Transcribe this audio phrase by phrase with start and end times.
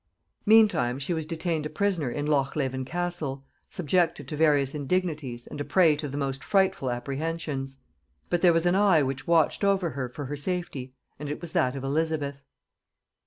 [0.47, 5.61] Meantime she was detained a prisoner in Loch Leven castle, subjected to various indignities, and
[5.61, 7.77] a prey to the most frightful apprehensions.
[8.27, 11.53] But there was an eye which watched over her for her safety; and it was
[11.53, 12.41] that of Elizabeth.